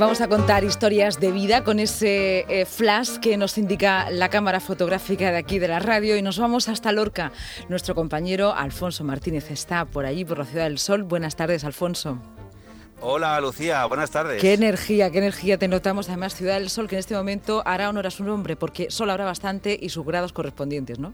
[0.00, 4.58] Vamos a contar historias de vida con ese eh, flash que nos indica la cámara
[4.58, 7.32] fotográfica de aquí de la radio y nos vamos hasta Lorca.
[7.68, 11.02] Nuestro compañero Alfonso Martínez está por allí, por la Ciudad del Sol.
[11.02, 12.18] Buenas tardes, Alfonso.
[13.02, 14.40] Hola Lucía, buenas tardes.
[14.40, 16.08] Qué energía, qué energía te notamos.
[16.08, 19.10] Además, Ciudad del Sol, que en este momento hará honor a su nombre, porque sol
[19.10, 21.12] habrá bastante y sus grados correspondientes, ¿no?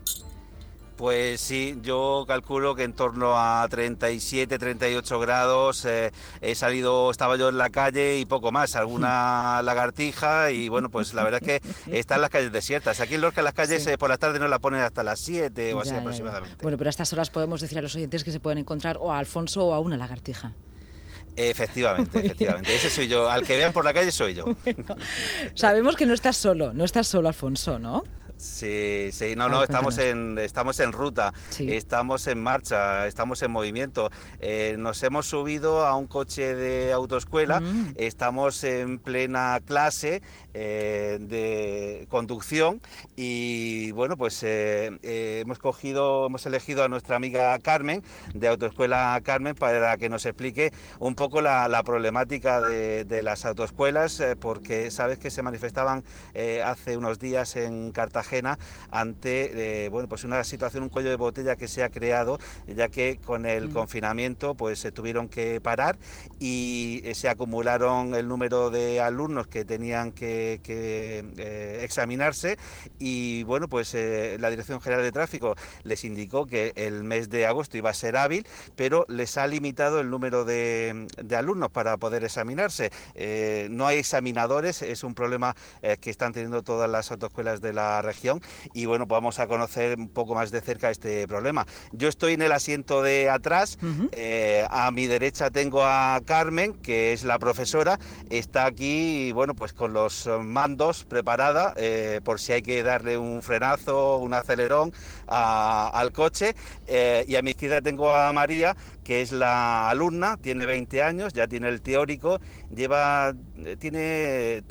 [0.97, 7.37] Pues sí, yo calculo que en torno a 37, 38 grados eh, he salido, estaba
[7.37, 11.61] yo en la calle y poco más, alguna lagartija y bueno, pues la verdad es
[11.61, 13.01] que están las calles desiertas.
[13.01, 15.75] Aquí en Lorca las calles eh, por la tarde no la ponen hasta las 7
[15.75, 16.63] o así aproximadamente.
[16.63, 19.13] Bueno, pero a estas horas podemos decir a los oyentes que se pueden encontrar o
[19.13, 20.55] a Alfonso o a una lagartija.
[21.37, 22.75] Efectivamente, efectivamente.
[22.75, 23.31] Ese soy yo.
[23.31, 24.45] Al que vean por la calle soy yo.
[25.55, 28.03] sabemos que no estás solo, no estás solo, Alfonso, ¿no?
[28.37, 34.11] Sí, sí, no, no, estamos en, estamos en ruta, estamos en marcha, estamos en movimiento.
[34.41, 37.95] Eh, nos hemos subido a un coche de autoescuela, mm.
[37.97, 40.23] estamos en plena clase
[40.59, 42.81] eh, de conducción
[43.15, 48.03] y bueno, pues eh, hemos cogido, hemos elegido a nuestra amiga Carmen
[48.35, 54.23] de Autoescuela Carmen para que nos explique un poco la, problemática de, de, las autoescuelas,
[54.41, 56.05] porque sabes que se manifestaban
[56.65, 58.59] hace unos días en Cartagena
[58.91, 62.89] ante eh, bueno, pues una situación, un cuello de botella que se ha creado, ya
[62.89, 63.73] que con el mm.
[63.73, 65.99] confinamiento pues se tuvieron que parar
[66.39, 72.59] y eh, se acumularon el número de alumnos que tenían que, eh, examinarse
[72.99, 77.77] y bueno, pues la Dirección General de Tráfico les indicó que el mes de agosto
[77.77, 82.25] iba a ser hábil, pero les ha limitado el número de, de alumnos para poder
[82.25, 82.91] examinarse.
[83.71, 85.55] no hay examinadores, es un problema
[86.01, 88.41] que están teniendo todas las autoescuelas de la región
[88.73, 91.67] y bueno, pues vamos a conocer un poco más de cerca este problema.
[91.93, 93.79] Yo estoy en el asiento de atrás,
[94.13, 97.99] eh, a mi derecha tengo a Carmen, que es la profesora,
[98.31, 103.43] está aquí, bueno, pues con los mandos preparada eh, por si hay que darle un
[103.43, 104.93] frenazo, un acelerón
[105.27, 106.55] al coche.
[106.87, 111.33] Eh, y a mi izquierda tengo a María, que es la alumna, tiene 20 años,
[111.33, 112.41] ya tiene el teórico,
[112.75, 113.35] lleva,
[113.79, 114.63] tiene,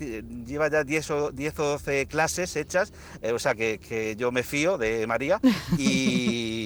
[0.45, 2.93] lleva ya 10 o, 10 o 12 clases hechas,
[3.33, 5.39] o sea que, yo me fío de María
[5.77, 6.64] y,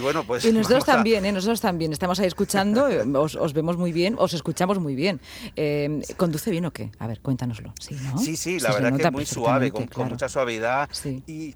[0.00, 0.44] bueno, pues...
[0.44, 1.32] Y nosotros también, ¿eh?
[1.32, 2.86] nosotros también, estamos ahí escuchando,
[3.20, 5.20] os, vemos muy bien, os escuchamos muy bien.
[5.56, 6.90] Eh, ¿Conduce bien o qué?
[6.98, 7.72] A ver, cuéntanoslo.
[7.80, 10.88] Sí, sí, la verdad que es muy suave, con, mucha suavidad
[11.26, 11.54] y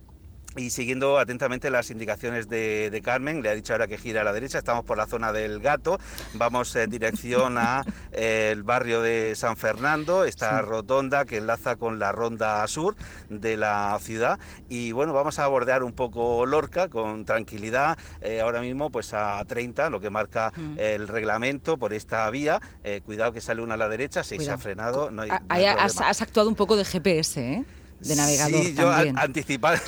[0.56, 4.32] y siguiendo atentamente las indicaciones de, Carmen, le ha dicho ahora que gira a la
[4.32, 5.98] derecha, estamos por la zona del Gato,
[6.34, 11.98] vamos en dirección a eh, el barrio de San Fernando, esta rotonda que enlaza con
[11.98, 12.96] la ronda sur
[13.28, 14.38] de la ciudad.
[14.68, 19.42] Y bueno, vamos a bordear un poco Lorca con tranquilidad, eh, ahora mismo pues a
[19.44, 20.78] 30, lo que marca mm.
[20.78, 24.50] el reglamento por esta vía, eh, cuidado que sale una a la derecha, si se
[24.50, 25.30] ha frenado, no hay,
[25.64, 27.64] has, has, actuado un poco de GPS, ¿eh?
[28.00, 28.64] De navegador.
[28.64, 29.82] Sí, yo anticipando,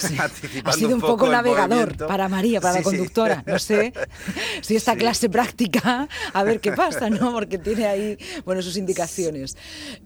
[0.64, 3.42] Ha sido un poco, navegador para María, para la conductora.
[3.46, 3.92] No sé
[4.62, 7.32] si esta clase práctica, a ver qué pasa, ¿no?
[7.32, 9.56] Porque tiene ahí, bueno, sus indicaciones.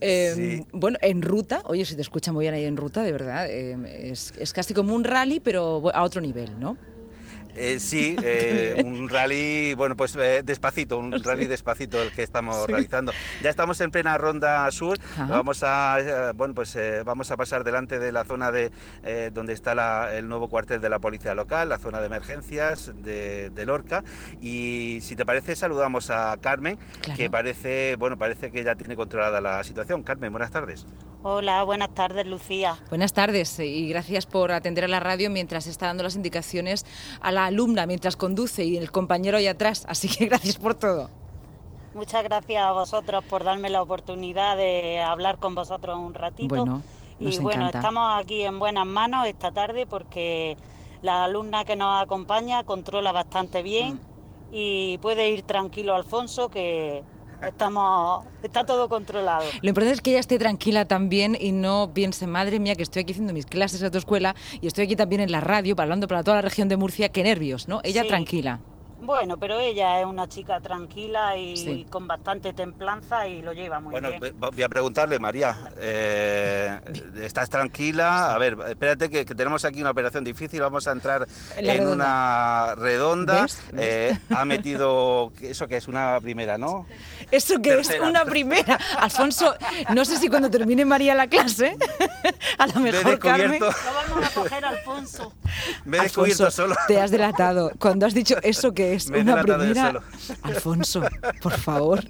[0.00, 3.50] Em, bueno, en ruta, oye, si te escucha muy bien ahí en ruta, de verdad,
[3.50, 6.76] em, es, es casi como un rally, pero a otro nivel, ¿no?
[7.56, 12.66] Eh, sí, eh, un rally, bueno, pues eh, despacito, un rally despacito el que estamos
[12.66, 13.12] realizando.
[13.42, 18.12] Ya estamos en plena ronda sur, vamos a, bueno, pues vamos a pasar delante de
[18.12, 18.70] la zona de
[19.32, 24.04] donde está el nuevo cuartel de la policía local, la zona de emergencias de, Lorca,
[24.40, 26.78] y si te parece saludamos a Carmen,
[27.16, 30.02] que parece, bueno, parece que ya tiene controlada la situación.
[30.02, 30.86] Carmen, buenas tardes.
[31.22, 32.76] Hola, buenas tardes, Lucía.
[32.88, 36.86] Buenas tardes y gracias por atender a la radio mientras está dando las indicaciones
[37.20, 39.84] a la alumna, mientras conduce y el compañero ahí atrás.
[39.88, 41.10] Así que gracias por todo.
[41.94, 46.54] Muchas gracias a vosotros por darme la oportunidad de hablar con vosotros un ratito.
[46.54, 46.82] Bueno,
[47.18, 50.58] y bueno, estamos aquí en buenas manos esta tarde porque
[51.00, 54.00] la alumna que nos acompaña controla bastante bien mm.
[54.53, 57.03] y puede ir tranquilo Alfonso que
[57.42, 59.44] Estamos, está todo controlado.
[59.62, 63.03] Lo importante es que ella esté tranquila también y no piense, madre mía, que estoy
[63.03, 66.09] aquí haciendo mis clases en tu escuela y estoy aquí también en la radio, hablando
[66.09, 67.80] para toda la región de Murcia, qué nervios, ¿no?
[67.84, 68.60] Ella tranquila.
[69.01, 74.01] Bueno, pero ella es una chica tranquila y con bastante templanza y lo lleva muy
[74.01, 74.19] bien.
[74.19, 76.81] Bueno, voy a preguntarle, María, eh,
[77.21, 78.34] ¿estás tranquila?
[78.34, 81.27] A ver, espérate que, tenemos aquí una operación difícil, vamos a entrar
[81.57, 83.47] en, una redonda.
[83.77, 86.87] Eh, ha metido, eso que es una primera, ¿no?
[87.31, 88.78] Eso que es una primera.
[88.98, 89.54] Alfonso,
[89.95, 91.77] no sé si cuando termine María la clase,
[92.59, 93.60] a lo mejor Carmen...
[93.60, 95.33] Lo vamos a coger, Alfonso.
[95.84, 96.75] Me he descubierto solo.
[96.89, 97.72] Te has delatado.
[97.78, 100.03] Cuando has dicho eso que que es una primera.
[100.42, 101.03] Alfonso,
[101.42, 102.04] por favor.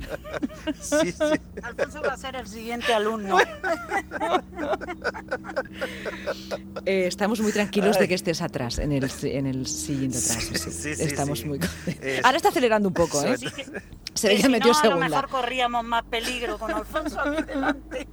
[0.81, 1.25] Sí, sí.
[1.63, 3.39] Alfonso va a ser el siguiente alumno.
[6.85, 10.45] Eh, estamos muy tranquilos de que estés atrás, en el, en el siguiente atrás.
[10.45, 11.59] Sí, estamos muy.
[12.25, 13.37] Ahora está acelerando un poco, ¿eh?
[14.15, 15.07] Se ve que metió no, segunda.
[15.07, 18.09] A lo mejor corríamos más peligro con Alfonso aquí delante.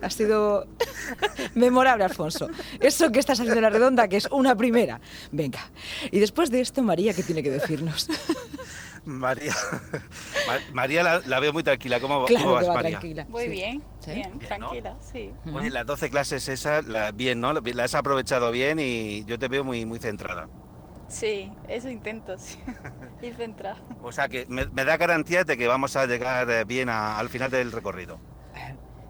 [0.00, 0.66] Ha sido
[1.54, 2.48] memorable, Alfonso.
[2.80, 5.00] Eso que estás haciendo en la redonda, que es una primera.
[5.32, 5.60] Venga.
[6.10, 8.08] Y después de esto, María, ¿qué tiene que decirnos?
[9.04, 9.54] María,
[10.72, 12.00] María la, veo muy tranquila.
[12.00, 12.98] ¿Cómo, ¿cómo vas, María?
[12.98, 13.26] Tranquila.
[13.28, 15.30] Muy bien, bien, tranquila, sí.
[15.44, 16.84] Las 12 clases esas,
[17.14, 17.52] bien, ¿no?
[17.52, 20.48] Las has aprovechado bien y yo te veo muy, muy centrada.
[21.08, 22.58] Sí, eso intento, sí.
[23.22, 23.76] ir centrada.
[24.02, 27.50] O sea que me, da garantía de que vamos a llegar eh, bien al final
[27.50, 28.18] del recorrido.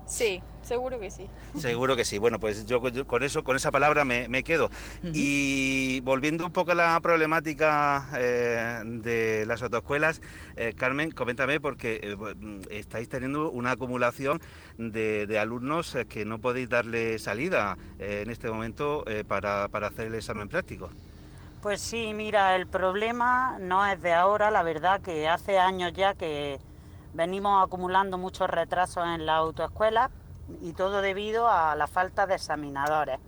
[0.06, 1.28] Sí, seguro que sí.
[1.58, 2.18] Seguro que sí.
[2.18, 4.70] Bueno, pues yo con eso, con esa palabra me, quedo.
[5.02, 10.20] Y volviendo un poco a la problemática eh, de las autoescuelas,
[10.56, 14.40] eh, Carmen, coméntame porque eh, estáis teniendo una acumulación
[14.78, 20.48] de, alumnos que no podéis darle salida en este momento para, para hacer el examen
[20.48, 20.90] práctico.
[21.60, 26.14] Pues sí, mira, el problema no es de ahora, la verdad que hace años ya
[26.14, 26.60] que
[27.14, 30.10] venimos acumulando muchos retrasos en la autoescuela
[30.62, 33.18] y todo debido a la falta de examinadores.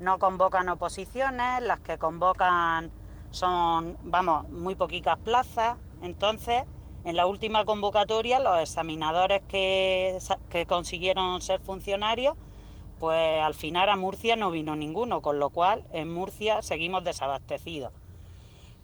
[0.00, 2.90] No convocan oposiciones, las que convocan
[3.30, 5.76] son, vamos, muy poquitas plazas.
[6.02, 6.64] Entonces,
[7.04, 10.18] en la última convocatoria, los examinadores que,
[10.50, 12.36] que consiguieron ser funcionarios,
[12.98, 17.92] pues al final a Murcia no vino ninguno, con lo cual en Murcia seguimos desabastecidos.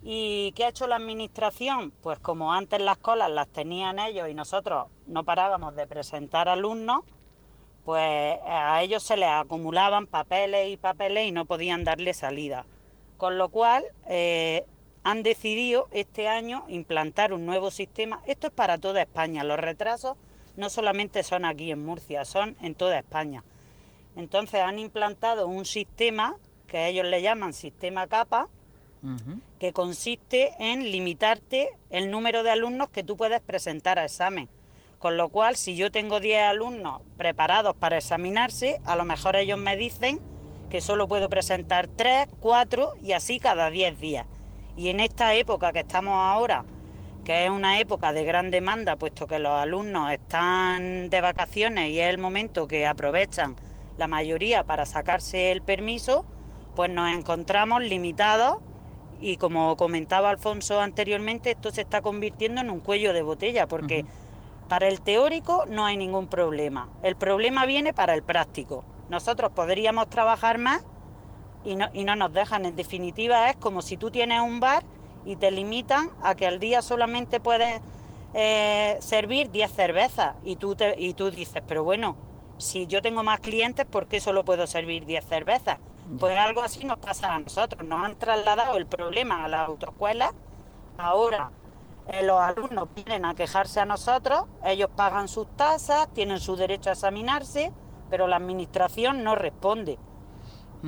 [0.02, 1.92] ¿Y qué ha hecho la Administración?
[2.02, 7.02] Pues como antes las colas las tenían ellos y nosotros no parábamos de presentar alumnos,
[7.84, 12.64] pues a ellos se les acumulaban papeles y papeles y no podían darle salida.
[13.16, 14.64] Con lo cual eh,
[15.04, 18.22] han decidido este año implantar un nuevo sistema.
[18.26, 19.44] Esto es para toda España.
[19.44, 20.16] Los retrasos
[20.56, 23.42] no solamente son aquí en Murcia, son en toda España.
[24.16, 26.36] Entonces han implantado un sistema
[26.66, 28.48] que ellos le llaman sistema capa,
[29.58, 34.48] que consiste en limitarte el número de alumnos que tú puedes presentar a examen.
[35.02, 39.58] Con lo cual, si yo tengo 10 alumnos preparados para examinarse, a lo mejor ellos
[39.58, 40.20] me dicen
[40.70, 44.26] que solo puedo presentar 3, 4 y así cada 10 días.
[44.76, 46.64] Y en esta época que estamos ahora,
[47.24, 51.98] que es una época de gran demanda, puesto que los alumnos están de vacaciones y
[51.98, 53.56] es el momento que aprovechan
[53.98, 56.24] la mayoría para sacarse el permiso,
[56.76, 58.58] pues nos encontramos limitados
[59.20, 64.04] y como comentaba Alfonso anteriormente, esto se está convirtiendo en un cuello de botella porque
[64.72, 66.88] para el teórico no hay ningún problema.
[67.02, 68.86] El problema viene para el práctico.
[69.10, 70.82] Nosotros podríamos trabajar más
[71.62, 72.64] y no, y no nos dejan.
[72.64, 74.82] En definitiva es como si tú tienes un bar
[75.26, 77.82] y te limitan a que al día solamente puedes
[78.32, 82.16] eh, servir 10 cervezas y tú, te, y tú dices, pero bueno,
[82.56, 85.80] si yo tengo más clientes, ¿por qué solo puedo servir 10 cervezas?
[86.18, 87.86] Pues algo así nos pasa a nosotros.
[87.86, 90.32] Nos han trasladado el problema a la autoescuela.
[90.96, 91.50] Ahora
[92.08, 96.90] eh, los alumnos vienen a quejarse a nosotros, ellos pagan sus tasas, tienen su derecho
[96.90, 97.72] a examinarse,
[98.10, 99.98] pero la administración no responde.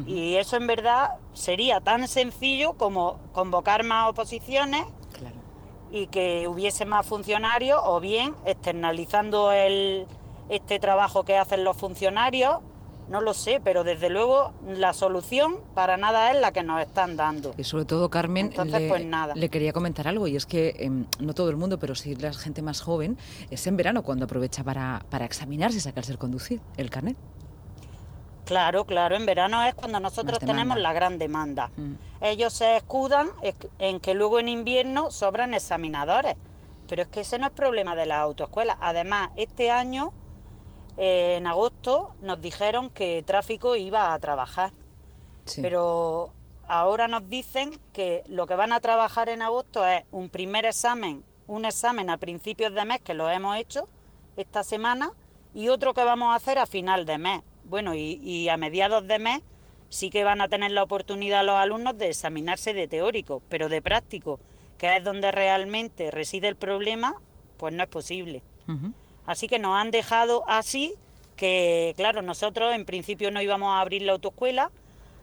[0.07, 4.85] Y eso en verdad sería tan sencillo como convocar más oposiciones
[5.93, 10.09] y que hubiese más funcionarios o bien externalizando el,
[10.49, 12.59] este trabajo que hacen los funcionarios
[13.09, 17.17] no lo sé, pero desde luego la solución para nada es la que nos están
[17.17, 17.55] dando.
[17.57, 21.35] Y sobre todo, Carmen, le, pues le quería comentar algo, y es que em, no
[21.35, 23.19] todo el mundo, pero sí la gente más joven,
[23.51, 27.17] es en verano cuando aprovecha para, para examinarse y sacarse el conducir, el carnet.
[28.45, 31.71] Claro, claro, en verano es cuando nosotros tenemos la gran demanda.
[31.77, 31.95] Mm.
[32.21, 33.31] Ellos se escudan
[33.79, 36.37] en que luego en invierno sobran examinadores,
[36.87, 38.77] pero es que ese no es problema de la autoescuela.
[38.81, 40.13] Además, este año
[40.97, 44.73] eh, en agosto nos dijeron que tráfico iba a trabajar,
[45.61, 46.33] pero
[46.67, 51.25] ahora nos dicen que lo que van a trabajar en agosto es un primer examen,
[51.47, 53.89] un examen a principios de mes que lo hemos hecho
[54.37, 55.13] esta semana
[55.53, 57.43] y otro que vamos a hacer a final de mes.
[57.65, 59.43] Bueno, y, y a mediados de mes
[59.89, 63.81] sí que van a tener la oportunidad los alumnos de examinarse de teórico, pero de
[63.81, 64.41] práctico,
[64.79, 67.15] que es donde realmente reside el problema,
[67.57, 68.43] pues no es posible.
[69.27, 70.95] Así que nos han dejado así
[71.37, 74.71] que, claro, nosotros en principio no íbamos a abrir la autoescuela.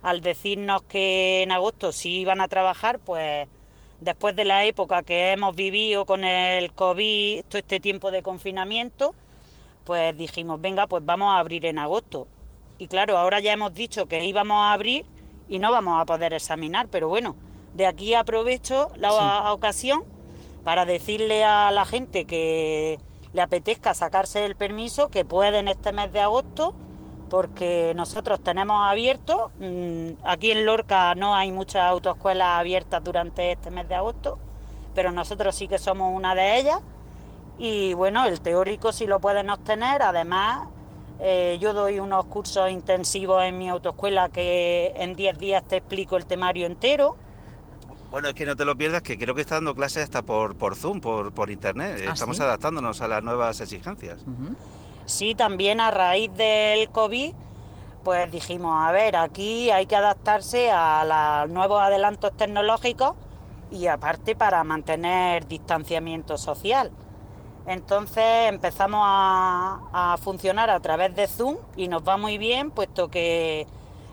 [0.02, 3.48] Al decirnos que en agosto sí iban a trabajar, pues
[4.00, 9.14] después de la época que hemos vivido con el COVID, todo este tiempo de confinamiento,
[9.84, 12.28] pues dijimos, venga, pues vamos a abrir en agosto.
[12.80, 15.06] Y claro, ahora ya hemos dicho que íbamos a abrir
[15.48, 17.36] y no vamos a poder examinar, pero bueno,
[17.74, 20.04] De aquí aprovecho la ocasión
[20.64, 23.00] para decirle a la gente que
[23.34, 26.74] le apetezca sacarse el permiso, que pueden este mes de agosto,
[27.30, 33.72] porque nosotros tenemos abierto, mm, aquí en Lorca no hay muchas autoescuelas abiertas durante este
[33.72, 34.38] mes de agosto,
[34.94, 36.80] pero nosotros sí que somos una de ellas.
[37.58, 40.68] Y bueno, el teórico sí lo pueden obtener, además
[41.24, 46.18] eh, yo doy unos cursos intensivos en mi autoescuela que en 10 días te explico
[46.18, 47.16] el temario entero.
[48.12, 50.56] Bueno, es que no te lo pierdas, que creo que está dando clases hasta por,
[50.58, 52.04] por Zoom, por, por Internet.
[52.08, 54.20] ¿Ah, Estamos adaptándonos a las nuevas exigencias.
[55.06, 57.34] Sí, también a raíz del COVID,
[58.04, 63.16] pues dijimos, a ver, aquí hay que adaptarse a los nuevos adelantos tecnológicos
[63.72, 66.92] y aparte para mantener distanciamiento social.
[67.66, 73.10] Entonces empezamos a, a funcionar a través de Zoom y nos va muy bien, puesto
[73.10, 73.68] que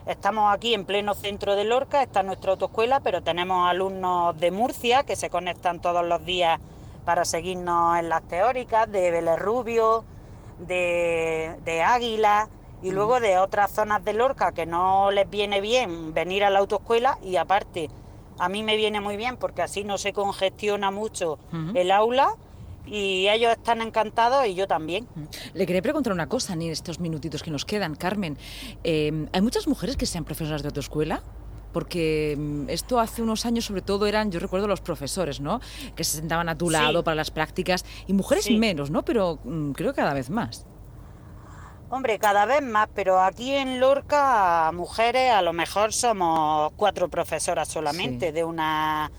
[0.09, 5.03] Estamos aquí en pleno centro de Lorca, está nuestra autoescuela, pero tenemos alumnos de Murcia
[5.03, 6.59] que se conectan todos los días
[7.05, 10.03] para seguirnos en las teóricas, de Vélez Rubio,
[10.57, 12.49] de, Águila
[12.81, 16.57] y luego de otras zonas de Lorca que no les viene bien venir a la
[16.57, 17.91] autoescuela y aparte
[18.39, 21.37] a mí me viene muy bien porque así no se congestiona mucho
[21.75, 22.33] el aula
[22.91, 25.07] y ellos están encantados y yo también.
[25.53, 28.37] Le quería preguntar una cosa en estos minutitos que nos quedan, Carmen.
[28.83, 31.23] Eh, ¿Hay muchas mujeres que sean profesoras de autoescuela?
[31.71, 35.61] porque mm, esto hace unos años sobre todo eran, yo recuerdo los profesores, ¿no?
[35.95, 39.03] Que se sentaban a tu lado para las prácticas y mujeres menos, ¿no?
[39.03, 40.65] Pero mm, creo que cada vez más.
[41.91, 47.67] Hombre, cada vez más, pero aquí en Lorca, mujeres, a lo mejor somos cuatro profesoras
[47.67, 49.11] solamente de una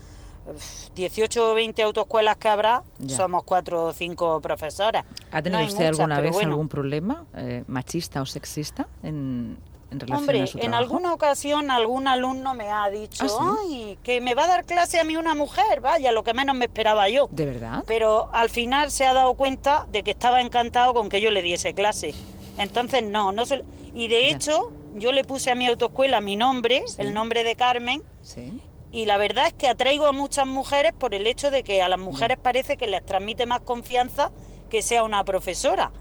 [0.95, 5.05] 18 o 20 autoescuelas que habrá, somos cuatro o cinco profesoras.
[5.31, 9.57] ¿Ha tenido usted alguna vez algún problema eh, machista o sexista en,
[9.91, 13.97] en relación Hombre, a su en alguna ocasión algún alumno me ha dicho, ¿Ah, ay,
[14.03, 16.65] que me va a dar clase a mí una mujer, vaya, lo que menos me
[16.65, 17.27] esperaba yo.
[17.31, 17.83] ¿De verdad?
[17.87, 21.41] Pero al final se ha dado cuenta de que estaba encantado con que yo le
[21.41, 22.13] diese clase.
[22.57, 23.63] Entonces, no, no se...
[23.93, 28.03] Y de hecho, yo le puse a mi autoescuela mi nombre, el nombre de Carmen,
[28.21, 28.61] ¿Sí?
[28.91, 31.89] Y la verdad es que atraigo a muchas mujeres por el hecho de que a
[31.89, 34.31] las mujeres parece que les transmite más confianza
[34.69, 35.91] que sea una profesora.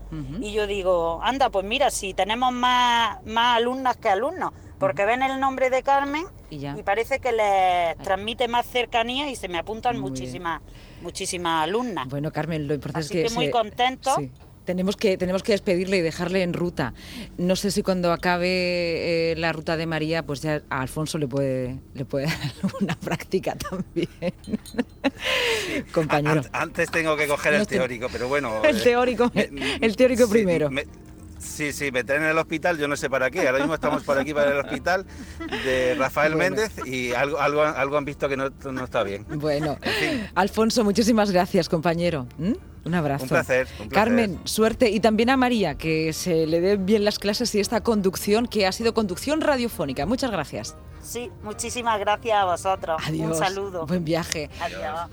[0.40, 5.22] Y yo digo, anda, pues mira, si tenemos más, más alumnas que alumnos, porque ven
[5.22, 10.00] el nombre de Carmen y, parece que les transmite más cercanía y se me apuntan
[10.00, 10.62] muchísimas
[11.02, 12.08] muchísimas alumnas.
[12.08, 13.22] Bueno, Carmen, lo importante es que...
[13.24, 14.14] que muy contento.
[14.64, 16.94] Tenemos que, tenemos que despedirle y dejarle en ruta.
[17.38, 21.26] No sé si cuando acabe eh, la ruta de María, pues ya a Alfonso le
[21.26, 22.26] puede, le puede
[22.62, 24.08] dar una práctica también.
[25.92, 26.42] Compañero.
[26.52, 28.62] Antes tengo que coger el teórico, pero bueno.
[28.70, 30.70] El teórico, el teórico primero.
[31.40, 33.46] Sí, sí, meter en el hospital, yo no sé para qué.
[33.46, 35.06] Ahora mismo estamos por aquí para el hospital
[35.64, 39.24] de Rafael Méndez y algo, algo, algo han visto que no, no está bien.
[39.28, 39.78] Bueno,
[40.34, 42.26] Alfonso, muchísimas gracias, compañero.
[42.84, 43.24] Un abrazo.
[43.24, 44.90] Un placer, Carmen, suerte.
[44.90, 48.66] Y también a María, que se le den bien las clases y esta conducción, que
[48.66, 50.06] ha sido conducción radiofónica.
[50.06, 50.76] Muchas gracias.
[51.02, 53.02] Sí, muchísimas gracias a vosotros.
[53.06, 53.30] Adiós.
[53.30, 53.86] Un saludo.
[53.86, 54.50] Buen viaje.
[54.60, 55.08] Adiós.